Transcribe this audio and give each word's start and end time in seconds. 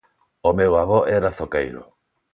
O 0.49 0.51
meu 0.59 0.71
avó 0.83 0.99
era 1.17 1.35
zoqueiro. 1.37 1.83